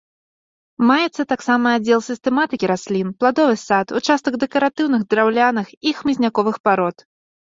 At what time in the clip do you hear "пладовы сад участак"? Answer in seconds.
3.23-4.33